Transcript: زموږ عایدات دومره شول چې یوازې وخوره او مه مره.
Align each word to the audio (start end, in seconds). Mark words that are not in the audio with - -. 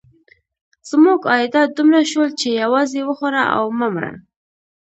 زموږ 0.89 1.21
عایدات 1.31 1.69
دومره 1.77 2.01
شول 2.11 2.29
چې 2.39 2.57
یوازې 2.63 3.01
وخوره 3.09 3.43
او 3.57 3.63
مه 3.79 3.87
مره. 3.93 4.13